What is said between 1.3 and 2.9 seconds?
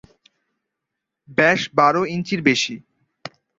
ব্যাস বারো ইঞ্চির বেশি।